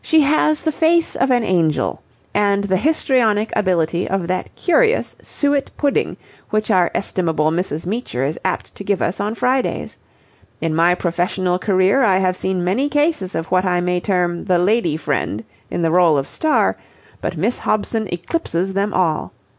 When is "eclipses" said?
18.10-18.72